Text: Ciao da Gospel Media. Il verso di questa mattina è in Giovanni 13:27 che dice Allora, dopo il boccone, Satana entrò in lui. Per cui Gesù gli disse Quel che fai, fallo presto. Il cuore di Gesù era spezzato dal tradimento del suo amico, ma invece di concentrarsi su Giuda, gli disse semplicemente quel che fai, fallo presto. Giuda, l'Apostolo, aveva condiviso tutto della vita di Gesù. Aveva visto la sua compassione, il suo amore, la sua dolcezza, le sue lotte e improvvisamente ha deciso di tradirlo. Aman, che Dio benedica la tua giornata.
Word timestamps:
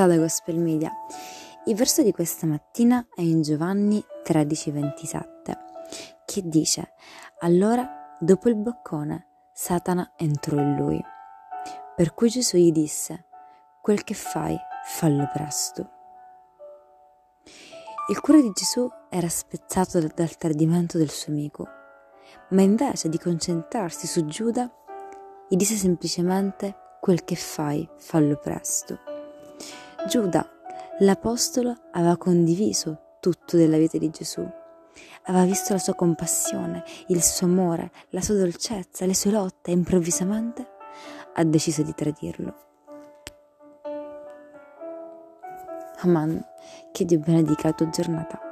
Ciao 0.00 0.08
da 0.08 0.16
Gospel 0.16 0.56
Media. 0.56 0.90
Il 1.66 1.74
verso 1.74 2.02
di 2.02 2.10
questa 2.10 2.46
mattina 2.46 3.06
è 3.14 3.20
in 3.20 3.42
Giovanni 3.42 4.02
13:27 4.24 5.58
che 6.24 6.40
dice 6.42 6.94
Allora, 7.40 8.16
dopo 8.18 8.48
il 8.48 8.56
boccone, 8.56 9.26
Satana 9.52 10.14
entrò 10.16 10.58
in 10.58 10.76
lui. 10.76 10.98
Per 11.94 12.14
cui 12.14 12.30
Gesù 12.30 12.56
gli 12.56 12.72
disse 12.72 13.26
Quel 13.82 14.02
che 14.02 14.14
fai, 14.14 14.56
fallo 14.86 15.28
presto. 15.30 15.90
Il 18.08 18.20
cuore 18.20 18.40
di 18.40 18.52
Gesù 18.54 18.90
era 19.10 19.28
spezzato 19.28 20.00
dal 20.00 20.36
tradimento 20.38 20.96
del 20.96 21.10
suo 21.10 21.30
amico, 21.30 21.68
ma 22.52 22.62
invece 22.62 23.10
di 23.10 23.18
concentrarsi 23.18 24.06
su 24.06 24.24
Giuda, 24.24 24.66
gli 25.46 25.56
disse 25.56 25.74
semplicemente 25.74 26.74
quel 27.02 27.22
che 27.22 27.36
fai, 27.36 27.86
fallo 27.98 28.38
presto. 28.38 29.09
Giuda, 30.08 30.48
l'Apostolo, 31.00 31.76
aveva 31.92 32.16
condiviso 32.16 33.16
tutto 33.20 33.56
della 33.56 33.76
vita 33.76 33.98
di 33.98 34.10
Gesù. 34.10 34.40
Aveva 35.24 35.44
visto 35.44 35.72
la 35.74 35.78
sua 35.78 35.94
compassione, 35.94 36.82
il 37.08 37.22
suo 37.22 37.46
amore, 37.46 37.92
la 38.10 38.20
sua 38.20 38.36
dolcezza, 38.36 39.04
le 39.04 39.14
sue 39.14 39.30
lotte 39.30 39.70
e 39.70 39.74
improvvisamente 39.74 40.66
ha 41.34 41.44
deciso 41.44 41.82
di 41.82 41.94
tradirlo. 41.94 42.54
Aman, 45.98 46.42
che 46.92 47.04
Dio 47.04 47.18
benedica 47.18 47.68
la 47.68 47.74
tua 47.74 47.88
giornata. 47.90 48.49